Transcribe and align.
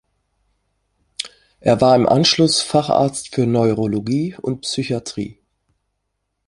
Er 1.59 1.79
war 1.79 1.95
im 1.95 2.09
Anschluss 2.09 2.59
Facharzt 2.59 3.35
für 3.35 3.45
Neurologie 3.45 4.35
und 4.41 4.61
Psychiatrie. 4.61 5.37